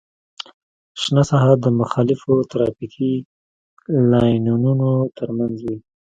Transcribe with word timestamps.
شنه 1.01 1.23
ساحه 1.29 1.51
د 1.63 1.65
مخالفو 1.79 2.33
ترافیکي 2.51 3.13
لاینونو 4.11 4.91
ترمنځ 5.17 5.55
وي 5.65 5.77